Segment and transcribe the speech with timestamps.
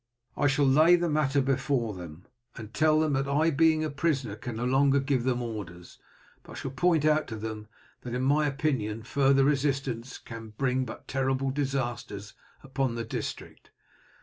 [0.35, 2.25] I shall lay the matter before them,
[2.57, 5.99] and tell them that I being a prisoner can no longer give them orders,
[6.41, 7.67] but shall point out to them
[8.01, 12.33] that in my opinion further resistance can but bring terrible disasters
[12.63, 13.69] upon the district.